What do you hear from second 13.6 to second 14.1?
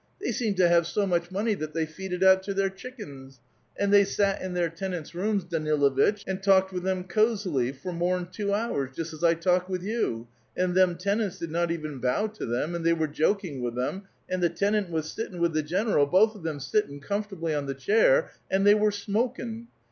with them,